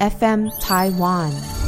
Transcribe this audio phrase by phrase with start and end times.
[0.00, 1.63] FM Taiwan。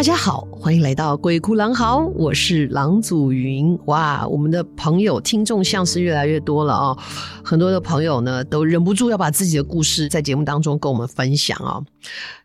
[0.00, 3.78] 大家好，欢迎来到《鬼哭狼嚎》，我是郎祖云。
[3.84, 6.98] 哇，我们的朋友、听众像是越来越多了啊、哦！
[7.44, 11.84] 很多的朋友呢，都忍不住要把自己的故事在节目当中跟我们分享、哦。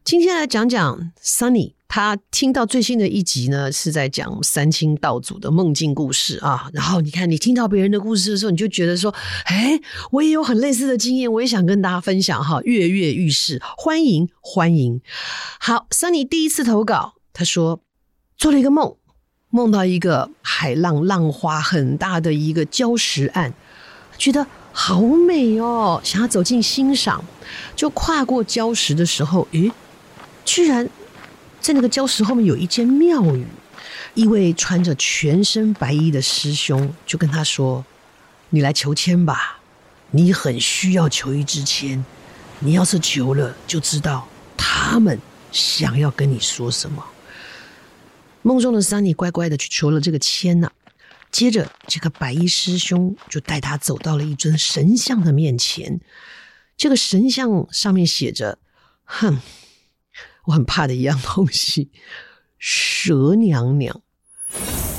[0.03, 6.69] 今天来讲讲 Sunny，他听到最新的一集呢，是在讲三清道祖的梦境故事啊。
[6.73, 9.79] 然后你看，你听到别人的故事的时候，你就觉得说，哎，
[10.11, 14.99] 我也有很类似的经验，我也想跟大家分享哈，跃跃欲试，欢迎欢迎。
[15.61, 17.14] 好，Sunny 第一次投稿。
[17.37, 17.81] 他说，
[18.37, 18.95] 做了一个梦，
[19.49, 23.51] 梦到一个海浪浪花很大的一个礁石岸，
[24.17, 27.21] 觉得好美哦，想要走近欣赏，
[27.75, 29.69] 就跨过礁石的时候，诶，
[30.45, 30.89] 居然
[31.59, 33.45] 在那个礁石后面有一间庙宇，
[34.13, 37.83] 一位穿着全身白衣的师兄就跟他说
[38.51, 39.59] ：“你来求签吧，
[40.11, 42.05] 你很需要求一支签，
[42.59, 45.19] 你要是求了，就知道他们
[45.51, 47.03] 想要跟你说什么。”
[48.45, 50.69] 梦中的 Sunny 乖乖的去求了这个签呢、
[51.31, 55.99] 接着这个白衣师兄就带他走到了一尊神像的面前。
[56.77, 58.59] 这个神像上面写着
[59.03, 59.39] ：“哼，
[60.45, 61.89] 我很怕的一样东西，
[62.59, 63.99] 蛇娘娘。”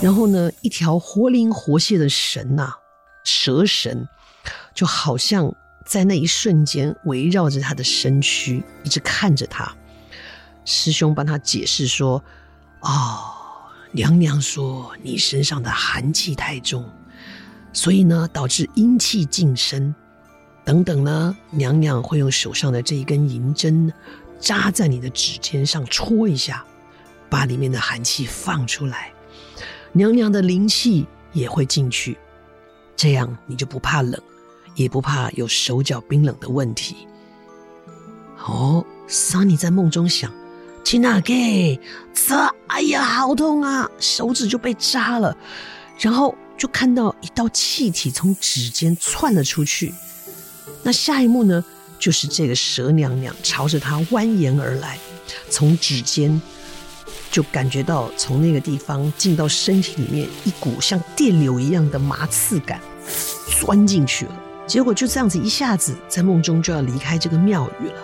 [0.02, 2.74] 然后呢，一条活灵活现的神呐、
[3.24, 4.08] 蛇神，
[4.74, 5.54] 就好像
[5.86, 9.72] 在那一瞬间围绕着他的身躯，一直看着他。
[10.64, 12.24] 师兄帮他解释说
[12.82, 13.34] ：“哦。”
[13.92, 16.84] 娘娘说：“你身上的寒气太重，
[17.72, 19.94] 所以呢，导致阴气进身。
[20.64, 23.92] 等等呢，娘娘会用手上的这一根银针
[24.38, 26.64] 扎在你的指尖上戳一下，
[27.30, 29.12] 把里面的寒气放出来。
[29.92, 32.18] 娘娘的灵气也会进去，
[32.96, 34.20] 这样你就不怕冷，
[34.74, 37.06] 也不怕有手脚冰冷的问题。”
[38.44, 40.30] 哦桑尼在梦中想。
[40.86, 41.80] 去哪给？
[42.14, 42.36] 这
[42.68, 43.90] 哎呀，好痛啊！
[43.98, 45.36] 手指就被扎了，
[45.98, 49.92] 然后就看到一道气体从指尖窜了出去。
[50.84, 51.64] 那下一幕呢，
[51.98, 54.96] 就是这个蛇娘娘朝着他蜿蜒而来，
[55.50, 56.40] 从指尖
[57.32, 62.80] 就感觉到从那个地方进到身体里面一股像电流一样的麻刺感，
[63.60, 64.40] 钻进去了。
[64.68, 68.00] 结果就这样子一下子在梦中就要离开这个庙宇了。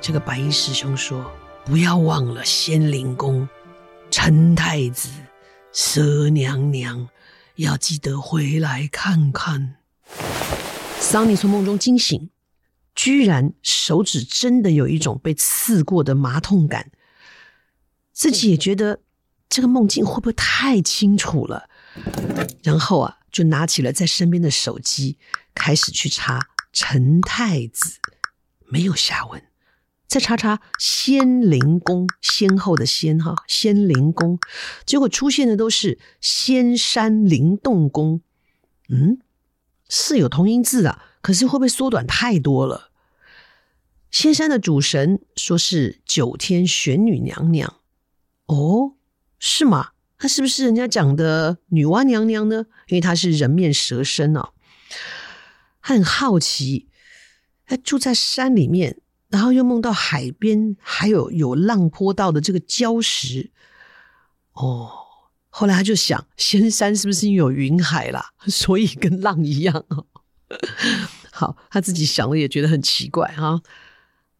[0.00, 1.30] 这个白衣师兄说。
[1.64, 3.48] 不要忘了仙灵宫、
[4.10, 5.08] 陈太子、
[5.72, 7.08] 蛇娘娘，
[7.56, 9.76] 要记得回来看看。
[11.00, 12.28] 桑尼从梦中惊醒，
[12.94, 16.90] 居然手指真的有一种被刺过的麻痛感，
[18.12, 19.00] 自己也觉得
[19.48, 21.70] 这个梦境会不会太清楚了？
[22.62, 25.16] 然后啊，就拿起了在身边的手机，
[25.54, 28.00] 开始去查陈太子，
[28.66, 29.42] 没有下文。
[30.06, 34.38] 再查查仙灵宫，先后的仙哈，仙灵宫，
[34.86, 38.20] 结果出现的都是仙山灵动宫，
[38.88, 39.18] 嗯，
[39.88, 42.90] 是有同音字啊，可是会不会缩短太多了？
[44.10, 47.74] 仙山的主神说是九天玄女娘娘，
[48.46, 48.92] 哦，
[49.40, 49.90] 是吗？
[50.20, 52.66] 那是不是人家讲的女娲娘娘呢？
[52.86, 54.50] 因为她是人面蛇身哦，
[55.80, 56.88] 很好奇，
[57.66, 58.98] 她住在山里面。
[59.34, 63.50] 然后又梦到海边，还有有浪坡道的这个礁石。
[64.52, 64.88] 哦，
[65.50, 69.84] 后来他就想，仙山是不是因为有云海啦， 所以跟浪一样？
[71.32, 73.60] 好，他自己想了也觉得很奇怪哈。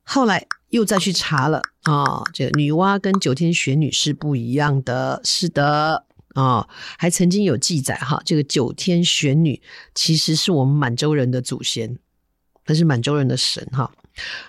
[0.05, 9.61] 后来又再去查了啊，这个女娲跟九天玄女是不一样的，是的啊，还曾经有记载哈，这个九天玄女
[9.93, 11.99] 其实是我们满洲人的祖先，
[12.65, 13.91] 她是满洲人的神哈。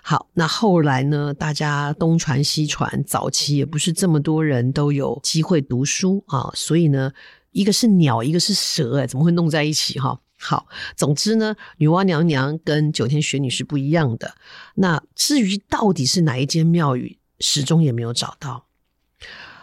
[0.02, 1.34] 好，那后来呢？
[1.34, 7.12] 大家东传西传，早期也不是这么多人都有机会读书啊，所以呢，
[7.52, 10.20] 一个是鸟，一个是蛇，哎，怎么会弄在一起哈？
[10.38, 14.36] 好，总之呢，女娲娘娘跟九天玄女是不一样的。
[14.76, 18.68] 那至于到底是哪一间庙宇，始终也没有找到。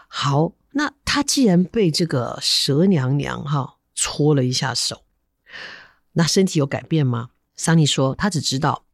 [0.09, 5.03] 好，那他既然被这个蛇娘娘哈戳了一下手，
[6.15, 7.29] 那身体有改变吗？
[7.55, 8.85] 桑尼说，他只知道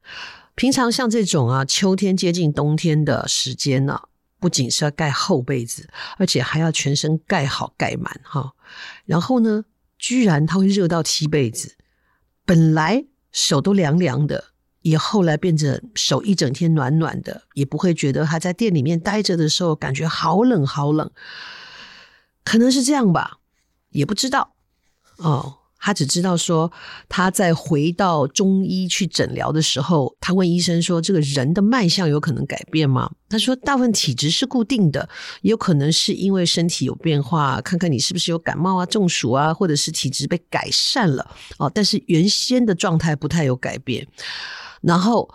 [0.58, 4.08] 平常像这种啊，秋天接近冬天的时间呢、啊，
[4.40, 8.54] 不仅是要盖厚被子，而且还要全身盖好盖满哈。
[9.04, 9.64] 然后呢，
[10.00, 11.76] 居然他会热到踢被子，
[12.44, 14.46] 本来手都凉凉的，
[14.82, 21.08] 也后来变成手一整天暖暖的，也不会觉得他在店里面待着的时候感觉好冷好冷。
[22.42, 23.38] 可能是这样吧，
[23.90, 24.54] 也不知道
[25.18, 25.57] 哦。
[25.80, 26.70] 他只知道说，
[27.08, 35.08] 他在回到中医去诊疗的时候，他问医生说：“这个人的脉象有可能改变吗？”他说：“大部分体质是固定的，
[35.42, 41.70] 也有可能是因为身体有变化，看看你是不是有感冒啊、中暑啊，或者是体质被改善了哦。
[41.74, 44.06] 但是原先的状态不太有改变，
[44.82, 45.28] 然后。”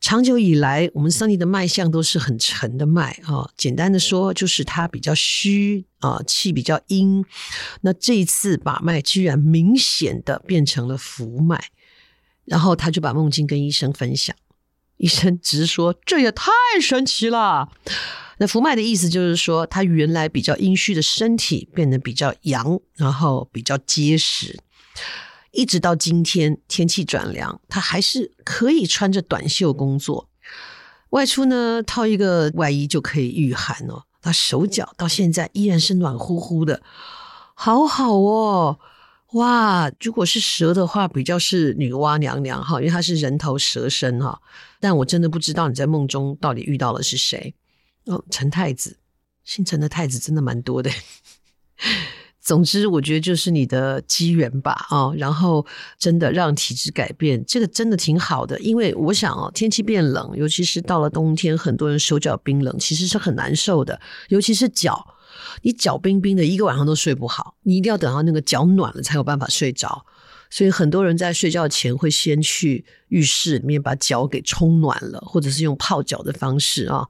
[0.00, 3.50] 长久以来，我们桑尼的脉象都是很沉的脉啊。
[3.56, 7.24] 简单的说，就是他比较虚啊，气比较阴。
[7.80, 11.60] 那这一次把脉居然明显的变成了浮脉，
[12.44, 14.36] 然后他就把梦境跟医生分享。
[14.98, 16.50] 医生直说：“这也太
[16.80, 17.68] 神奇了。”
[18.38, 24.58] 那浮脉的意思就是说，他原来比较阴虚的身体变得比较阳，然后比较结实。
[25.56, 30.28] 一直到今天，天气转凉，他还是可以穿着短袖工作。
[31.10, 34.04] 外出呢，套一个外衣就可以御寒哦。
[34.20, 36.82] 他手脚到现在依然是暖乎乎的，
[37.54, 38.78] 好好哦。
[39.32, 44.40] 哇，如果是蛇的话，比较是女娲娘娘哈，因为她是人头蛇身哈。
[44.78, 47.54] 但我真的不知道你在梦中到底遇到的是谁
[48.04, 48.24] 哦。
[48.30, 48.98] 陈太子，
[49.44, 50.90] 姓陈的太子真的蛮多的。
[52.46, 55.66] 总之，我觉得就是你的机缘吧，哦，然后
[55.98, 58.56] 真的让体质改变，这个真的挺好的。
[58.60, 64.00] 因为我想哦，天气变冷，尤其是到了冬天，很多人手脚冰冷，其实是很难受的。
[64.28, 65.04] 尤其是脚，
[65.62, 70.06] 你脚冰冰的，一个晚上都睡不好，你一定要等到那个脚暖了才有办法睡着。
[70.48, 77.04] 所以很多人在睡觉前会先去浴室里面把脚给冲暖了，或者是用泡脚的方式啊。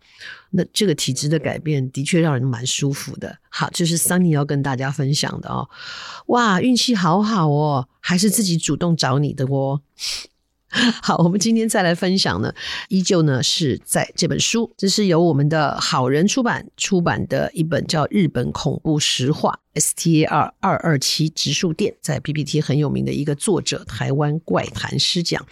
[0.56, 3.38] 那这个体质的改变的确让人蛮舒服的。
[3.50, 5.69] 好，这是桑尼要跟大家分享的哦。
[6.29, 9.82] 哇，运气好好哦，还是自己主动找你的哦。
[11.00, 12.53] 好，我们今天再来分享呢，
[12.88, 25.47] 依旧呢是在这本书，这是由我们的好人出版出版的一本叫《日本恐怖实话》（STAR 二二七直树店）在 P P T 很有名的一个作者，台湾怪谈师讲。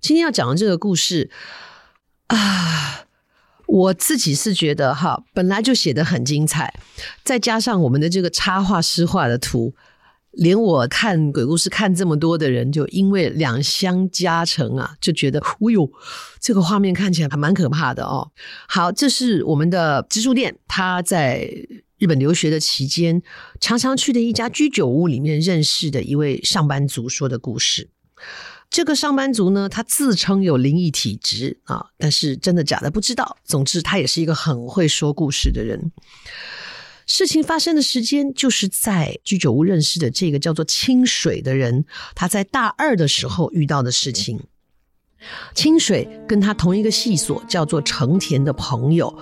[0.00, 1.30] 今天要讲的这个故事
[2.28, 3.04] 啊，
[3.68, 6.74] 我自己是觉得哈，本来就写得很精彩，
[7.22, 9.74] 再加上我们的这个插画师画的图。
[10.32, 15.90] 连我看鬼故事看这么多的人，就因为两相加成啊，就觉得，哦呦，
[16.38, 18.30] 这个画面看起来还蛮可怕的哦。
[18.68, 21.50] 好，这是我们的直树店，他在
[21.98, 23.20] 日本留学的期间，
[23.58, 27.88] 常常去的一家居酒屋里面认识的一位上班族说的故事。
[28.70, 33.36] 这个上班族呢，他自称有灵异体质啊，但是真的假的不知道。
[33.44, 35.90] 总之，他也是一个很会说故事的人。
[37.06, 44.38] 事情发生的时间就是在居酒屋认识的这个叫做清水的人，他在大二的时候遇到的事情。
[45.54, 49.18] 清水跟他同一个系所，叫做成田的朋友。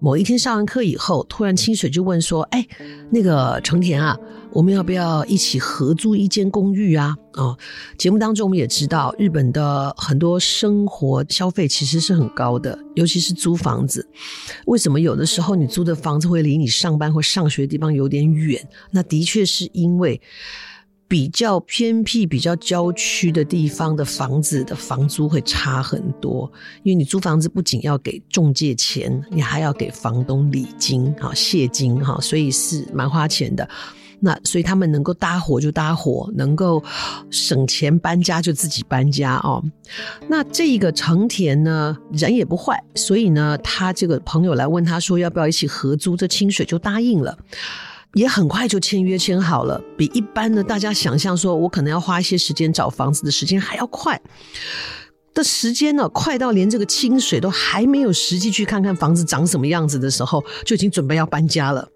[0.00, 2.66] 某一天上完课以后，突然清水就问说：“哎，
[3.10, 4.16] 那个成田啊，
[4.54, 7.58] 我们要不要一起合租一间公寓啊？”哦，
[7.98, 14.08] 节目当中我们也知道，日本的很多生活消费其实是很高的，尤其是租房子。
[14.66, 18.66] 为什么有的时候你租的房子会离你上班或上学的地方有点远？
[18.90, 20.20] 那的确是因为。
[21.06, 26.50] 比较偏僻、比较郊区的地方的房子的房租会差很多，
[26.82, 33.68] 因为你租房子不仅要给中介钱，你还要给房东礼金、哈谢金哈，所以是蛮花钱的。
[34.24, 36.82] 那所以他们能够搭伙就搭伙，能够
[37.28, 39.62] 省钱搬家就自己搬家哦。
[40.28, 47.36] 那这个成田呢，人也不坏，所以呢，他这个朋友来问他说要不要一起合租，这清水就答应了。
[48.14, 54.18] 也很快就签约签好了，比一般的大家想象说，我可能要花一些时间找房子的时间还要快
[55.34, 61.88] 的时间呢，快到连这个清水都还没有实际去看看房子长什么样子的时候，就已经准备要搬家了。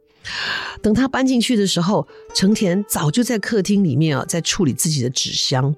[0.82, 5.74] 等他搬进去的时候，成田早就在客厅里面啊，在处理自己的纸箱。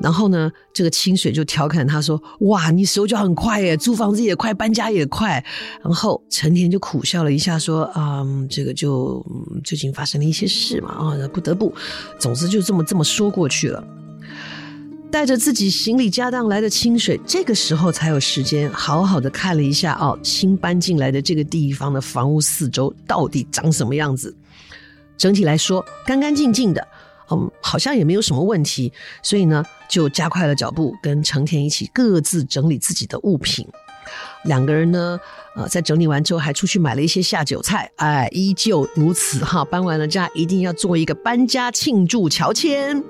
[0.00, 5.44] 然后呢，这个清水就调侃他说：“哇，你手脚很快耶，租房子也快，搬家也快。”
[5.82, 9.24] 然后成田就苦笑了一下，说：“嗯，这个就
[9.64, 11.74] 最近发生了一些事嘛，啊，不得不，
[12.18, 13.82] 总之就这么这么说过去了。”
[15.10, 24.34] 带着自己行李家当来的清水，这个时候才有时间好好的看了一下哦，新搬进来的这个地方的房屋四周到底长什么样子。
[25.16, 26.86] 整体来说，干干净净的。
[27.30, 28.90] 嗯，好像也没有什么问题，
[29.22, 33.66] 所以呢，就加快了脚步，跟成田一起各自整理自己的物品。
[34.44, 35.20] 两个人呢，
[35.54, 39.62] 呃，在整理完之后，还出去买了一些下酒菜，哎，依旧如此哈。
[39.64, 43.02] 搬完了家，一定要做一个搬家庆祝乔迁。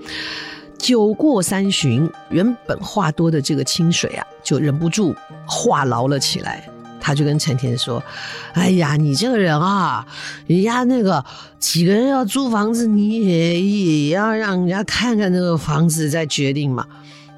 [0.78, 5.14] 酒过三巡，原本话多的这个清水啊，就忍不住
[5.46, 6.68] 话痨了起来。
[7.00, 8.02] 他就跟陈田说
[8.52, 10.06] ：“哎呀，你这个人啊，
[10.46, 11.24] 人家那个
[11.58, 16.86] 几个人要租房子，你也也要让人家看看那个房子再决定嘛。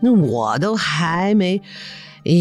[0.01, 1.63] 那我都还没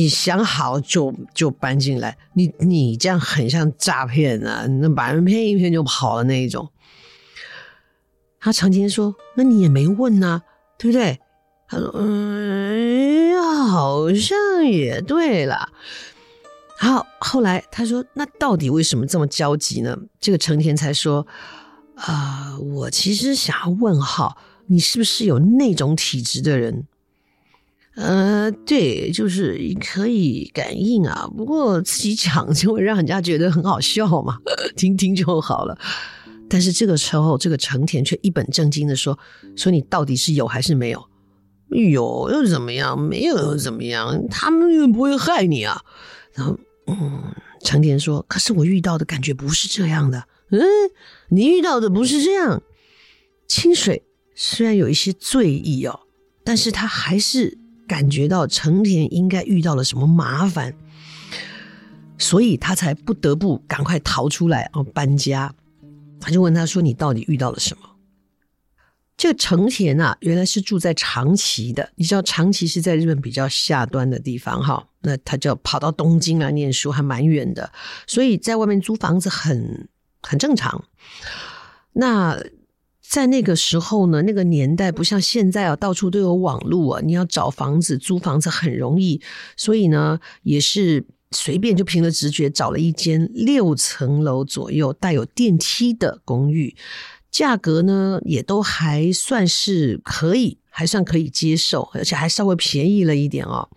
[0.09, 4.65] 想好就就搬进来，你你这样很像诈骗啊！
[4.79, 6.69] 那把人骗一骗就跑了那一种。”
[8.39, 10.41] 他成田说：“那你也没问呐、啊，
[10.79, 11.19] 对不对？”
[11.69, 15.69] 他说：“嗯，好像也对了。”
[16.79, 21.27] 好，后来他说：“那到底为什么这么焦急呢？”这个成田才说
[21.95, 26.87] ：“啊、我其实想要问号，你是不是有那种体质的人？”
[27.97, 31.29] 呃，对，就是可以感应啊。
[31.35, 34.37] 不过自己讲就会让人家觉得很好笑嘛，
[34.77, 35.77] 听听就好了。
[36.49, 39.17] 但是这个时候，这个成田却一本正经的说
[39.55, 41.05] ：“说你到底是有还是没有？
[41.69, 42.99] 有又怎么样？
[42.99, 44.27] 没有又怎么样？
[44.29, 45.81] 他们又不会害你啊。”
[46.33, 46.57] 然后。
[46.91, 50.25] 嗯，成田说：“可是我遇到的感觉不是这样的。
[50.49, 50.59] 嗯，
[51.29, 52.63] 你遇到的不是这样。
[53.47, 54.01] 清水
[54.33, 55.99] 虽然有一些醉意哦，
[56.43, 60.73] 但是他还是感觉到成田应该遇到了什么麻烦，
[62.17, 65.53] 所以他才不得不赶快逃出来哦，搬家。
[66.19, 67.83] 他就问他说：‘你到底遇到了什么？’
[69.17, 71.91] 这个成田啊，原来是住在长崎的。
[71.95, 77.71] 你知道长崎是在日本比较下端的地方哈。”那他就跑到东京来念书，还蛮远的，
[78.05, 79.87] 所以在外面租房子很
[80.21, 80.83] 很正常。
[81.93, 82.37] 那
[83.01, 89.21] 在那个时候呢，那个年代不像现在啊，到处都有网络啊，你要找房子、租房子很容易，
[89.55, 96.75] 所以呢，也是随便就凭着直觉找了一间六层楼左右带有电梯的公寓，
[97.29, 103.69] 价格呢也都还算是可以，还算可以接受，而且还稍微便宜了一点哦。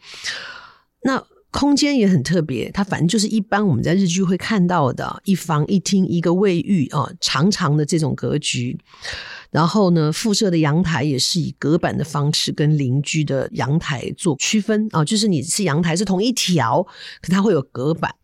[1.03, 8.77] 那空间也很特别，它反正就是一般我们在日剧会看到的一房一厅一个卫浴啊，长长的这种格局。
[9.51, 16.83] 然后呢，附设的阳台也是以隔板的方式跟邻居的阳台做区分啊，就是你是阳台是同一条，
[17.21, 18.15] 可它会有隔板。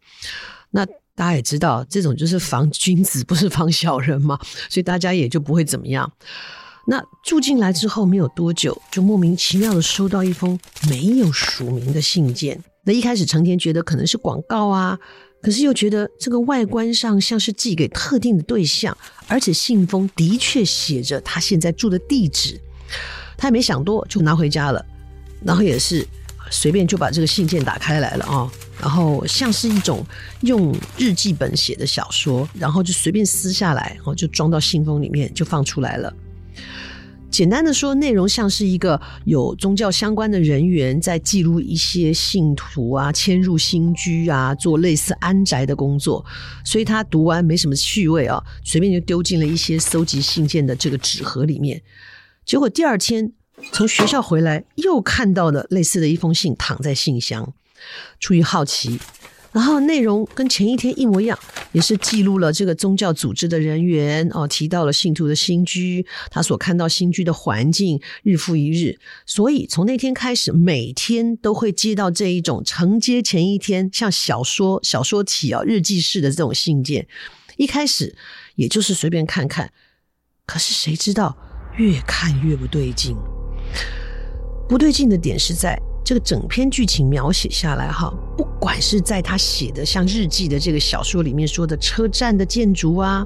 [0.70, 4.38] 那大家也知道，这种就是防君子，不是防小人嘛，
[4.70, 6.10] 所以大家也就不会怎么样。
[6.86, 10.58] 那住进来之后没有多久，就莫名其妙的收到一封
[10.88, 12.64] 没有署名的信件。
[12.88, 14.98] 那一开始成田觉得可能是广告啊，
[15.42, 22.58] 可是又觉得这个外观上像是寄给特定的对象，而且信封的确写着他现在住的地址。
[23.36, 24.82] 他也没想多，就拿回家了。
[25.44, 26.02] 然后也是
[26.50, 30.02] 随便就把这个信件打开来了啊，然后像是一种
[30.40, 36.10] 用日记本写的小说，然后就随便撕下来，然后就装到信封里面，就放出来了。
[37.30, 46.24] 简单的说，内容像是一个有宗教相关的人员在记录一些信徒啊迁入新居啊，做类似安宅的工作，
[46.64, 51.80] 所以他读完没什么趣味啊，随便就丢进了一些搜集信件的这个纸盒里面。
[52.44, 53.32] 结果第二天
[53.72, 57.52] 从学校回来，又看到了类似的一封信躺在信箱，
[58.18, 58.98] 出于好奇。
[59.50, 61.38] 然后内容跟前一天一模一样，
[61.72, 68.98] 也是记录了这个宗教组织的人员哦，提到了信徒的新居，他所看到新居的环境，日复一日。
[69.24, 77.08] 所以从那天开始，每天都会接到这一种承接前一天像小说小说体啊日记式的这种信件。
[77.56, 78.14] 一开始
[78.54, 79.72] 也就是随便看看，
[80.46, 81.36] 可是谁知道
[81.78, 83.16] 越看越不对劲。
[84.68, 85.80] 不对劲的点是在。
[86.08, 93.22] 这个整篇剧情描写下来，哈，不管是在他写的像日记的这个小说里面说的车站的建筑啊，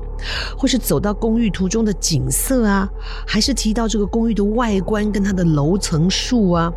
[0.59, 2.89] 或是走到公寓途中的景色啊，
[3.25, 6.73] 还是提到这个公寓的外观跟它的楼层数啊，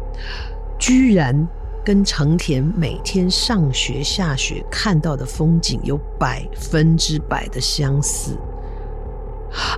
[0.78, 1.36] 居然
[1.84, 8.38] 跟成田每天上学下学看到的风景有百分之百的相似。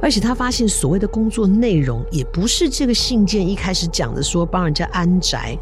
[0.02, 5.58] 而且他发现所谓的工作内容也不是这个信件一开始讲的说帮人家安宅，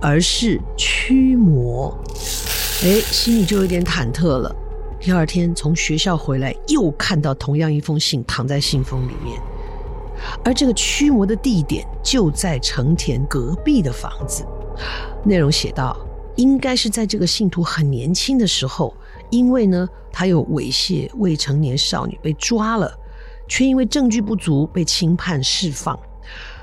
[0.00, 1.96] 而是驱魔。
[2.84, 4.54] 哎，心里就有点忐忑了。
[5.00, 9.40] 第二天从学校回来，又看到同样一封信躺在信封里面，
[10.44, 14.44] 而这个驱魔的地点就在成田隔壁的房子。
[15.24, 15.96] 内容写道，
[16.36, 18.94] 应该是在这个信徒很年轻的时候，
[19.30, 22.92] 因为呢他有猥亵未成年少女被抓了。
[23.48, 25.98] 却因为证据不足被轻判释放，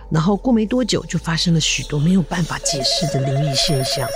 [0.10, 4.08] 然后过没多久就发生了许多没有办法解释的灵异现象。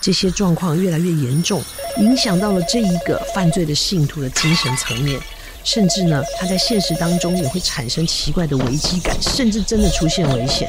[0.00, 1.62] 这些状况越来越严重，
[1.98, 5.20] 影响到了这一个犯罪的信徒的精神层面，
[5.62, 10.68] 甚至呢，他在现实当中也会产生奇怪的危机感，甚至真的出现危险。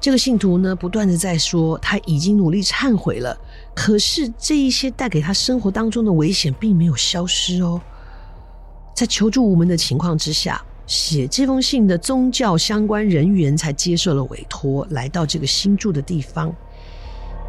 [0.00, 3.38] 这个信徒呢，不断的在说他已经努力忏悔了，
[3.72, 7.80] 可是这一些带给他生活当中的危险并没有消失哦。
[8.94, 16.54] 在求助无门的情况之下，写这封信的宗教相关人员才接受了委托，来到这个新住的地方。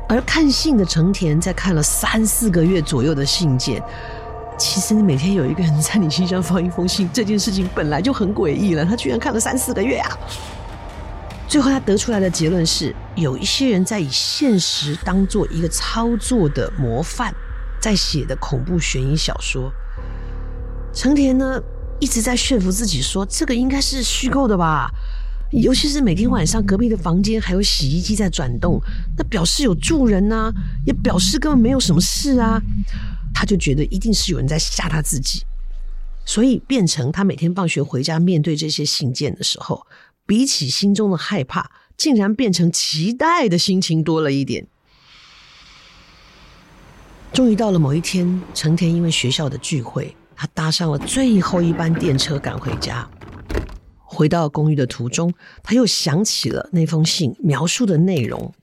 [0.10, 3.82] 而看信的成田在看了三四个月左右的信件，
[4.58, 10.18] 其实你每天有一个人在你信箱放一封信，这件事情本来就很诡异了，他居然看了三四个月啊！
[11.48, 17.34] 最后，他得出来的结论是，有一些人在以现实当做一个操作的模范，
[17.80, 19.72] 在写的恐怖悬疑小说。
[20.94, 21.62] 成田呢，
[22.00, 24.90] 一直在说服自己说，这个应该是虚构的吧？
[25.52, 28.80] 尤其是每天晚上隔壁的房间还有洗衣机在转动，
[29.18, 30.52] 那表示有住人呐，
[30.86, 32.62] 也表示根本没有什么事啊。
[33.34, 35.44] 他就觉得一定是有人在吓他自己，
[36.26, 39.86] 所以变成他每天放学回家面对这些信件的时候。
[40.26, 44.66] 比起心中的害怕，竟然变成期待的心情多了一点。
[47.34, 53.10] 终于到了某一天，成田因为学校的聚会，他搭上了最后一班电车赶回家。
[54.04, 55.34] 回到公寓的途中，
[55.64, 58.54] 他又想起了那封信描述的内容。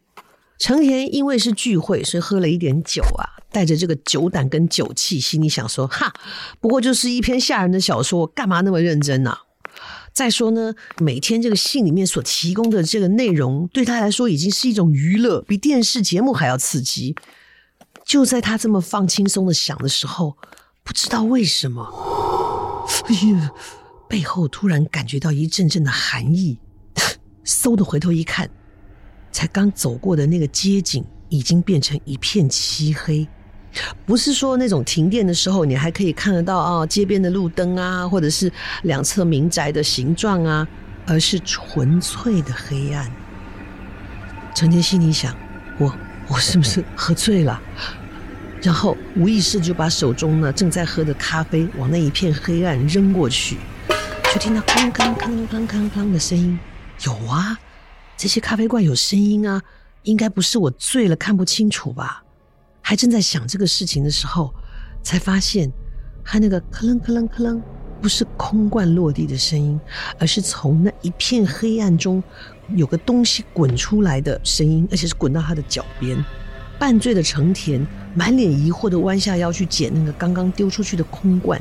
[0.58, 6.12] 成田因为是聚会，所以喝了一点酒啊，带着这个酒胆跟酒气，心里想说：“哈，
[6.60, 9.38] 不过就是一篇吓人的小说，干嘛那么认真呢、啊？”
[10.12, 17.16] 再说呢，每天这个信里面所提供的这个内容，对他来说已经是一种娱乐，比电视节目还要刺激。
[18.04, 20.36] 就在他这么放轻松的想的时候，
[20.82, 21.84] 不知道为什么，
[23.08, 23.50] 哎呀，
[24.08, 26.58] 背后突然感觉到一阵阵的寒意，
[27.44, 28.50] 嗖的回头一看，
[29.30, 33.26] 才刚走过的那个街景已经变成一片漆黑。
[34.04, 38.52] 不是说那种停电的时候，你还可以看得到啊，街边的路灯啊，或者是
[38.82, 40.66] 两侧民宅的形状啊，
[41.06, 43.08] 而是纯粹的黑暗。
[44.56, 45.36] 成天心里想：
[45.78, 45.94] 我
[46.26, 47.62] 我是不是喝醉了？
[48.62, 53.56] 然后无意识就把手中呢正在喝的咖啡往那一片黑暗扔过去，
[54.32, 56.58] 就听到哐哐哐哐哐哐的声音。
[57.04, 57.58] 有啊，
[58.16, 59.62] 这些咖啡罐有声音啊，
[60.02, 62.22] 应该不是我醉了看不清楚吧？
[62.82, 64.52] 还正在想这个事情的时候，
[65.02, 65.70] 才发现，
[66.22, 67.62] 他那个“咯楞咯楞咯楞”
[68.02, 69.80] 不是空罐落地的声音，
[70.18, 72.22] 而是从那一片黑暗中
[72.74, 76.22] 有个东西滚出来的声音，而且是滚到他的脚边。
[76.80, 81.60] 半醉的成田满脸疑惑的弯下腰去捡那个刚刚丢出去的空罐，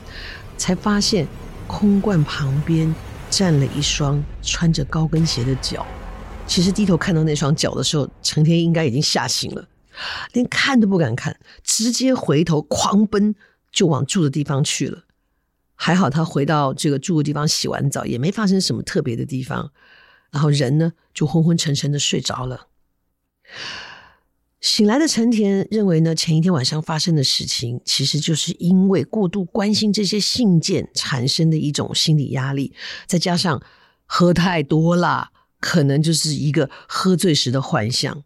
[0.58, 1.28] 才发现
[1.68, 2.96] 空罐旁边
[3.30, 5.86] 站了一双穿着高跟鞋的脚。
[6.48, 9.68] 其实低头看到那双脚的时候，成田应该已经吓醒了。
[10.32, 13.36] 连看都不敢看，直接回头狂奔，
[13.74, 15.04] 就往住的地方去了。
[15.76, 19.72] 还好他回到这个住的地方，洗完澡也没发生什么特别的地方，
[20.32, 22.68] 然后人呢就昏昏沉沉的睡着了。
[24.62, 32.74] 醒来的成田认为呢，前一天晚上发生的事情，其实就是因为过度关心这些信件产生的一种心理压力，
[33.08, 33.62] 再加上
[34.06, 35.30] 喝太多了，
[35.62, 38.24] 可能就是一个喝醉时的幻象。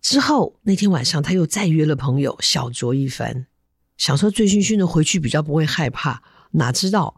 [0.00, 3.46] 之后那天晚上，他又再约了朋友小酌一番，
[3.96, 6.22] 想说醉醺醺的回去比较不会害怕。
[6.54, 7.14] 哪知道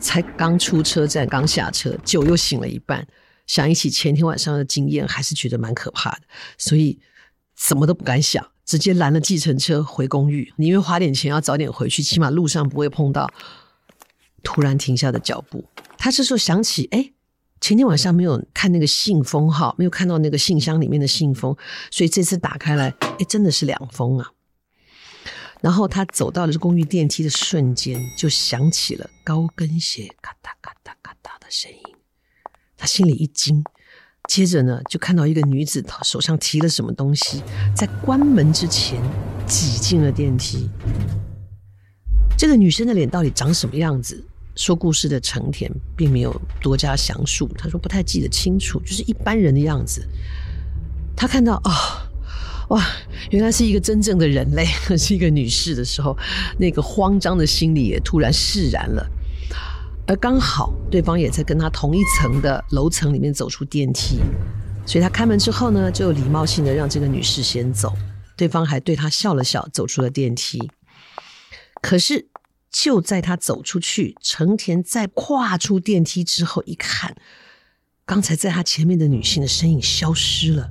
[0.00, 3.06] 才刚出车站，刚下车，酒又醒了一半。
[3.46, 6.22] 想一起前天晚上的经验，还是觉得蛮可怕的，
[6.56, 6.98] 所以
[7.62, 10.52] 什么都不敢想，直接拦了计程车回公寓。
[10.58, 13.30] 因为花点钱要早点回去，起码路上不会碰到
[14.42, 15.64] 突然停下的脚步。
[15.96, 17.12] 他这时候想起，哎。
[17.60, 21.56] 前天晚上没有看那个信封哈，没有看到那个信箱里面的信封，
[21.92, 24.32] 所以这次打开来，哎，真的是两封啊。
[25.60, 31.94] 然后他走到了公寓电梯的瞬间，就响起了高跟鞋咔哒咔哒咔哒的声音，
[32.76, 33.62] 他心里一惊，
[34.28, 37.42] 接着呢，就看到一个女子她手上提了什么东西，
[37.74, 39.00] 在关门之前
[39.46, 40.70] 挤进了电梯。
[42.36, 44.24] 这个女生的脸到底长什么样子？
[44.54, 50.06] 说故事的成田并没有多加详述，他说不太记得清楚，就是一般人的样子。
[51.16, 52.10] 他看到啊、
[52.68, 52.86] 哇，
[53.30, 56.16] 原来是一个真正的人类， 是一个女士的时候，
[56.58, 59.06] 那个慌张的心理也突然释然了。
[60.06, 64.20] 而刚好对方也在跟他同一层的楼层里面走出电梯，
[64.86, 67.92] 所以他开门之后呢，就礼貌性的让这个女士先走，
[68.36, 70.70] 对方还对他笑了笑，走出了电梯。
[71.80, 72.28] 可是。
[72.74, 77.14] 就在他走出去，成田在跨出电梯之后，一看，
[78.06, 80.70] 刚才在他前面的女性的身影消失了，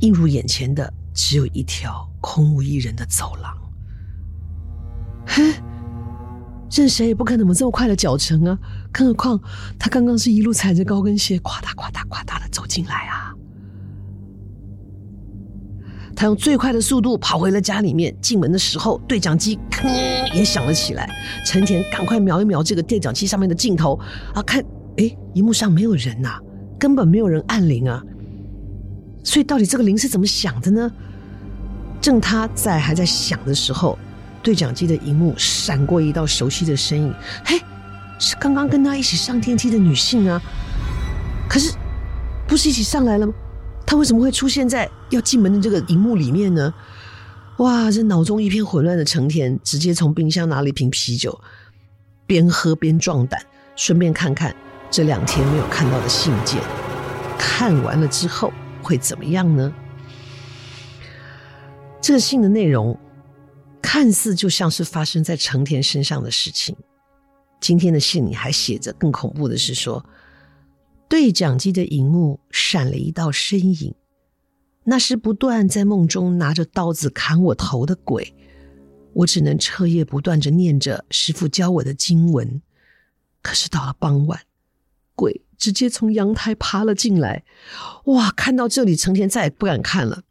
[0.00, 3.56] 映入眼前的只有一条空无一人的走廊。
[5.28, 5.54] 嘿，
[6.70, 8.58] 任谁也不可能这么快的脚程啊！
[8.92, 9.40] 更何况
[9.78, 13.32] 他刚刚是一路踩着高跟鞋，夸嗒夸嗒夸嗒的走进来啊！
[16.14, 19.86] 他用最快的速度跑回了家里面，进门的时候，对讲机吭
[20.34, 21.08] 也响了起来。
[21.44, 24.00] 陈田赶快瞄一瞄这个对讲机上面的镜头
[24.34, 24.64] 啊，看，
[24.96, 26.40] 诶，荧幕上没有人呐、
[26.78, 28.02] 根本没有人按铃啊。
[29.22, 30.90] 所以到底这个铃是怎么响的呢？
[32.00, 33.98] 正他在还在响的时候，
[34.46, 37.12] 对讲机的荧幕闪过一道熟悉的身影，
[37.44, 37.60] 嘿，
[38.16, 40.40] 是刚刚跟他一起上电梯的女性啊。
[41.48, 41.74] 可是，
[42.46, 43.34] 不是一起上来了吗？
[43.84, 46.72] 他为什么会出现在要进门的这个荧幕里面呢？
[47.56, 47.90] 哇！
[47.90, 51.40] 这脑中一片混乱的成田，直接从冰箱拿了一瓶啤酒，
[52.24, 53.42] 边喝边壮胆，
[53.74, 54.54] 顺便看看
[54.92, 56.60] 这两天没有看到的信件。
[57.36, 59.72] 看完了之后会怎么样呢？
[62.00, 62.96] 这个信的内容
[63.96, 66.76] 看似就像是发生在成田身上的事情。
[67.62, 70.04] 今天的信里还写着，更恐怖的是说。
[71.08, 73.94] 对讲机的荧幕闪了一道身影，
[74.84, 78.34] 那是不断在梦中拿着刀子砍我头的鬼。
[79.14, 82.60] 我只能彻夜不断着念着师傅教我的经文。
[83.40, 84.42] 可是到了傍晚，
[85.14, 87.44] 鬼直接从阳台爬了进来。
[88.04, 88.30] 哇！
[88.32, 90.22] 看到这里，成田再也不敢看了，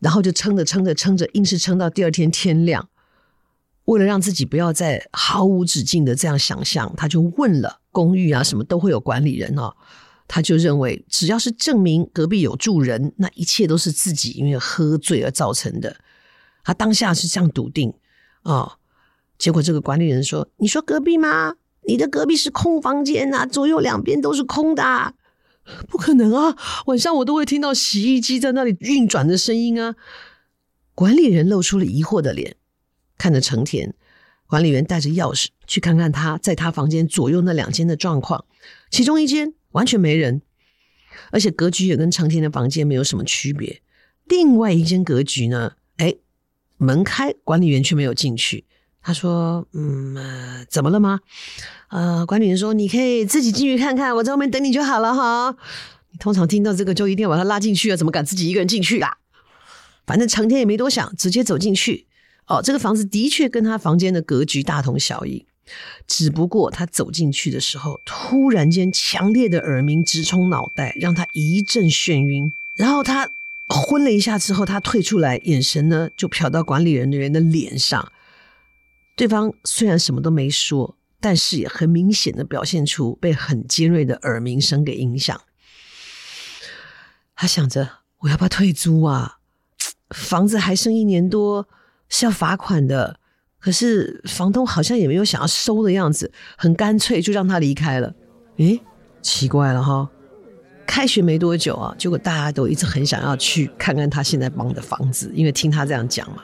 [0.00, 2.88] 然后就撑着撑着撑着，硬是撑到第二天天亮。
[3.84, 9.74] 为了让自己不要再毫无止境的这样想象，他就问了公寓啊，什么都会有管理人哦。
[10.28, 15.96] 他就认为，只要是证明隔壁有住人，那一切都是自己因为喝醉而造成的。
[16.62, 17.90] 他当下是这样笃定
[18.42, 18.72] 啊、哦。
[19.38, 21.54] 结果这个管理人说：“你说隔壁吗？
[21.88, 25.14] 你的隔壁是空房间呐，左右两边都是空的，
[25.88, 26.56] 不可能啊！
[26.86, 29.96] 晚上我都会听到洗衣机在那里运转的声音啊。”
[30.94, 32.56] 管理人露出了疑惑的脸。
[33.16, 33.94] 看着成田，
[34.46, 38.46] 管理员带着钥匙去看看他在他房间左右那两间的状况，
[38.90, 40.40] 其中一间完全没人，
[41.30, 43.82] 而且格局也跟成田的房间没有什么区别。
[44.24, 46.14] 另外一间格局呢，哎，
[46.78, 48.64] 门开，管理员却没有进去。
[49.02, 50.16] 他说：“嗯，
[50.68, 51.20] 怎么了吗？”
[51.88, 55.56] 呃，管理员说：“你可以自己进去看看，我在外面等你就好了哈。”
[56.12, 59.16] 你通常听到这个就一定要把他拉进去啊，怎么敢自己一个人进去啊？
[60.06, 62.06] 反正成天也没多想，直接走进去。
[62.46, 65.46] 哦，这个房子的确跟他房间的格局大同小异，
[66.08, 72.52] 只不过他走进去的时候，突然间强烈的耳鸣直冲脑袋，让他一阵眩晕。
[72.74, 73.30] 然后他
[73.68, 78.10] 昏了一下之后，他退出来，眼神呢就瞟到管理人员的脸上。
[79.20, 85.38] 对方虽然什么都没说，但是也很明显的表现出被很尖锐的耳鸣声给影响。
[87.36, 87.86] 他想着，
[88.20, 89.40] 我要不要退租啊？
[90.14, 91.68] 房子还剩一年多。
[92.08, 93.20] 是要罚款的，
[93.58, 98.14] 可是房东好像也没有想要收的样子，很干脆就让他离开了。
[98.56, 98.80] 诶，
[99.20, 100.08] 奇怪了哈！
[100.86, 106.42] 开学没多久啊，结果大家都一直很想要去看看他现在帮的房子，因为听他这样讲嘛。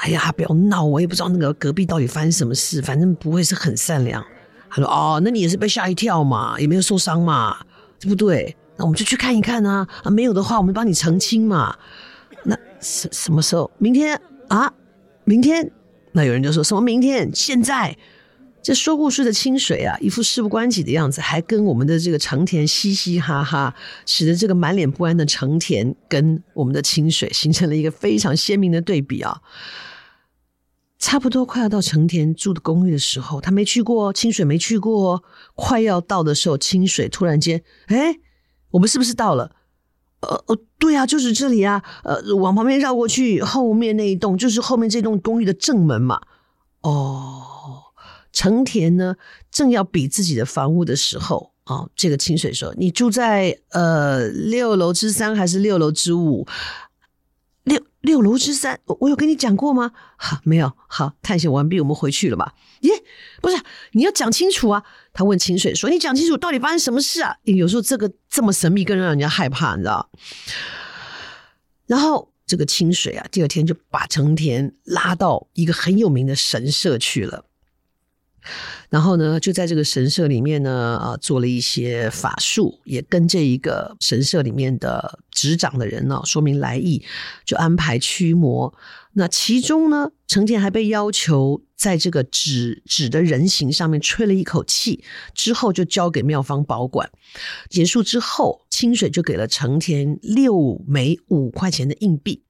[0.00, 4.24] 哎呀，不要闹，我也不知道那个隔壁到底发生什么事，反正不会是很善良。
[4.68, 7.56] 他说：“哦，那你也是被吓一跳嘛，也没有受伤嘛，
[7.98, 8.54] 对不对？
[8.76, 9.86] 那我们就去看一看啊。
[10.02, 11.74] 啊，没有的话，我们帮你澄清嘛。
[12.44, 13.70] 那什什么时候？
[13.78, 14.70] 明天？”啊，
[15.24, 15.70] 明天？
[16.12, 17.30] 那有人就说什么明天？
[17.34, 17.96] 现在？
[18.66, 23.72] 这说故事的清水啊，一副事不关己的样子，还跟我们的这个成田嘻嘻哈哈，
[24.04, 29.40] 使得这个满脸不安的成田跟我们的清水形成了一个非常鲜明的对比啊。
[30.98, 35.22] 差不多快要到成田住的公寓的时候，他没去过，清水没去过。
[35.54, 38.16] 快要到的时候，清水突然间，哎，
[38.72, 39.52] 我们是不是到了？
[40.22, 46.20] 呃呃，对啊，就是这里啊，呃，往旁边绕过去，后面那一栋就是后面这栋公寓的正门嘛。
[46.80, 47.55] 哦，
[48.36, 49.16] 成田呢，
[49.50, 56.46] 正要比自己的房屋的时候，哦，这个清水说：“你住在呃六楼之三还是六楼之五？”
[57.64, 59.92] 六六楼之三，我有跟你讲过吗？
[60.16, 60.70] 好，没有。
[60.86, 62.54] 好，探险完毕，我们回去了吧？
[62.82, 62.92] 耶，
[63.40, 63.56] 不是，
[63.92, 64.84] 你要讲清楚啊！
[65.14, 70.10] 他问清水说：“你讲清楚，到底发生什么事啊？”有时候这个这么神秘，更让人家害怕，你知道？
[71.86, 77.45] 然后这个清水啊，第二天就把成田拉到一个很有名的神社去了。
[78.90, 87.02] 然后呢，就在这个神社里面呢，啊，做了一些法术，也跟这一个神社里面的执掌的人呢，说明来意，
[87.44, 88.74] 就安排驱魔。
[89.12, 95.02] 那其中呢，成田还被要求在这个纸纸的人形上面吹了一口气，
[95.34, 97.10] 之后就交给妙方保管。
[97.70, 102.42] 结束之后，清水就给了成田六枚五块钱的硬币。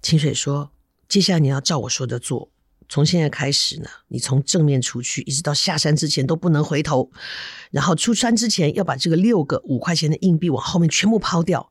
[0.00, 0.72] 清水说
[1.08, 2.50] ：“接下来你要照我说的做，
[2.92, 7.10] 从现在开始呢，你从正面出去，一直到下山之前都不能回头。
[7.70, 11.70] 然后出山之前要把这个六个五块钱的硬币往后面全部抛掉。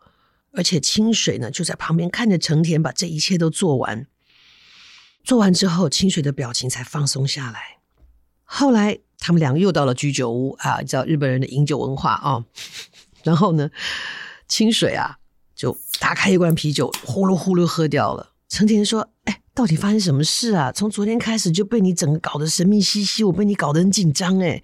[0.52, 4.08] 而且清水呢就在旁边看着成田把这一切都做完。”
[5.24, 7.78] 做完之后，清水的表情才放松下来。
[8.44, 12.44] 后来，他们两个又到了居酒屋啊，你知道日本人的饮酒文化啊、
[13.22, 13.70] 然后呢，
[14.48, 15.20] 清水啊
[15.54, 18.34] 就打开一罐啤酒，呼噜呼噜喝掉了。
[18.50, 19.08] 成田说：“，
[19.54, 20.72] 到底发生什么事啊？
[20.72, 24.62] 从昨天开始就被你整个搞得神秘兮兮，我被你搞得很紧张哎。”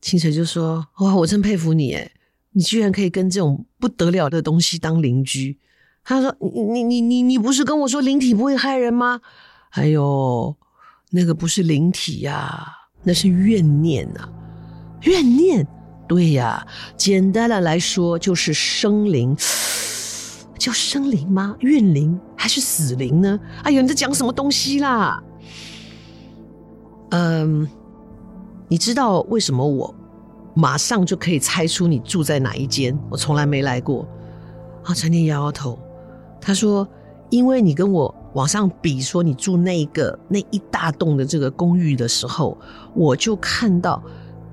[0.00, 2.12] 清水就说：“哇，我真佩服你哎，
[2.52, 5.58] 你居然可以跟这种不得了的东西当邻居。”
[6.04, 6.34] 他说
[6.72, 9.20] ：“你你你你不是跟我说灵体不会害人吗？
[9.70, 10.56] 哎呦
[11.10, 12.66] 那个不是灵体呀、啊，
[13.02, 14.30] 那是怨念呐、啊，
[15.02, 15.66] 怨念。
[16.06, 16.66] 对呀，
[16.96, 19.36] 简单的来说就是生灵，
[20.58, 21.56] 叫生灵吗？
[21.60, 23.40] 怨灵还是死灵呢？
[23.62, 25.22] 哎呦，你在讲什么东西啦？
[27.10, 27.66] 嗯，
[28.68, 29.94] 你知道为什么我
[30.54, 32.98] 马上就可以猜出你住在哪一间？
[33.08, 34.06] 我从来没来过。”
[34.84, 35.78] 啊，成田摇摇头。
[36.40, 36.86] 他说
[37.30, 42.56] ：“因为你跟我往上比，说你住那个那一大栋的这个公寓的时候，
[42.94, 44.02] 我就看到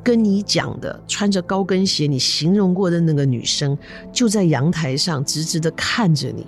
[0.06, 3.76] 跟你讲的穿着高跟鞋，你形容过的那个女生，
[4.14, 6.46] 就在阳台上直直的看着你。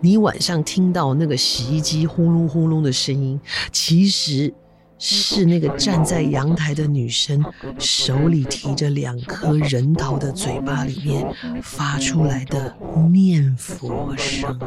[0.00, 3.40] 你晚上听到那个洗衣机轰隆轰隆的声音，
[3.72, 4.52] 其实……”
[4.98, 7.44] 是那个站在阳台的女生，
[7.78, 11.22] 手里提着两颗人头的嘴巴里面
[11.62, 12.74] 发出来的
[13.12, 14.58] 念佛声。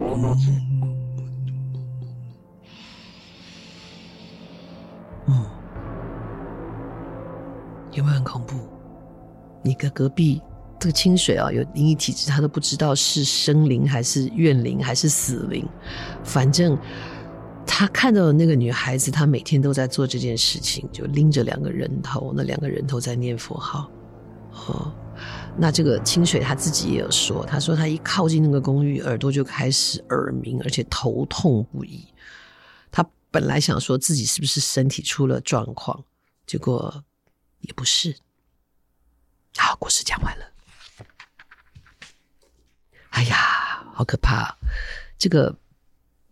[0.00, 1.05] 嗯，
[7.96, 8.56] 有没有很恐怖？
[9.62, 10.40] 你跟隔壁
[10.78, 15.68] 这个清水啊，有灵异体质，他都不知道是生灵还是怨灵还是死灵，
[16.22, 16.78] 反正。
[17.68, 23.90] 他看到的那个女孩子，她每天都在做这件事情，就拎着两个人头，那两个人头在念佛号。
[24.68, 24.94] 哦，
[25.58, 32.06] 那这个清水他自己也有说，他说他一靠近那个公寓，耳朵就开始耳鸣，而且头痛不已。
[32.92, 36.02] 他本来想说自己是不是身体出了状况，
[36.46, 37.02] 结果
[37.60, 38.16] 也不是。
[39.56, 40.52] 好，故事讲完了。
[43.10, 44.56] 哎呀，好可怕，
[45.18, 45.58] 这个。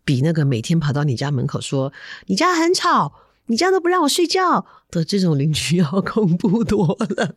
[0.06, 1.90] 比那个每天跑到你家门口说
[2.26, 7.36] 你家很吵，你家都不让我睡觉的这种邻居要恐怖多了。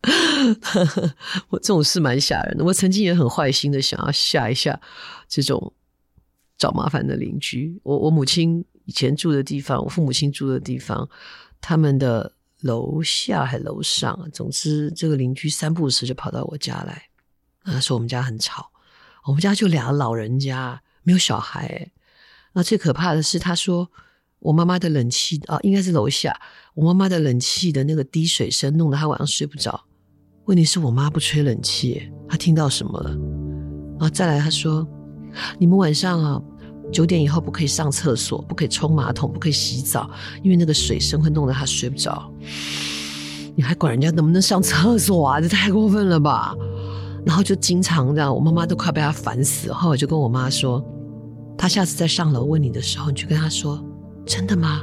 [1.50, 2.64] 我这种事蛮吓人的。
[2.64, 4.80] 我曾经也很坏心的想要吓一下
[5.28, 5.74] 这种
[6.56, 7.78] 找麻烦的邻居。
[7.82, 11.06] 我我母亲以前住的地方，我父母亲住的地方，
[11.66, 17.04] 他们的楼下还楼上，总之这个邻居三不五时就跑到我家来，
[17.62, 18.70] 啊，说我们家很吵。
[19.24, 21.90] 我们家就俩老人家，没有小孩。
[22.52, 23.90] 那最可怕的是，他说
[24.40, 26.38] 我妈妈的冷气啊，应该是楼下。
[26.74, 29.86] 我妈妈的冷气的那个滴水声，弄得她晚上睡不着。
[30.44, 33.16] 问题是我妈不吹冷气，她听到什么了？
[34.00, 34.86] 啊，再来，他说
[35.58, 36.42] 你们晚上啊
[36.94, 40.08] 九点以后不可以上厕所，不可以冲马桶，不可以洗澡，
[40.44, 42.30] 因为那个水声会弄得她睡不着。
[43.56, 45.40] 你还管人家能不能上厕所啊？
[45.40, 46.54] 这太过分了吧！
[47.26, 49.72] 然后就经常这样，我妈妈都快被他烦死。
[49.72, 50.84] 后来我就跟我妈说，
[51.58, 53.84] 他下次再上楼问你的时候，你就跟他说
[54.24, 54.82] ：“真的吗？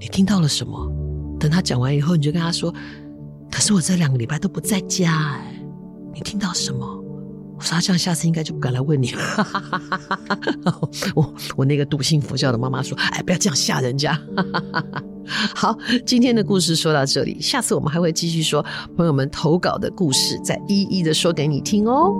[0.00, 0.92] 你听到了什么？”
[1.40, 2.74] 等他讲完以后，你就跟他说
[3.50, 5.62] ：“可是我这两个礼拜都不在家，哎，
[6.12, 6.96] 你听到什么？”
[7.58, 9.22] 我说：“他这样下次应该就不敢来问你了。
[11.14, 14.18] ”我我那个笃信佛教的妈妈说：“哎，不要这样吓人家。
[15.54, 18.64] ”好，今天的故事说到这里，下次我们还会继续说
[18.96, 22.14] 朋友们投稿的故事，再一一的说给你听哦。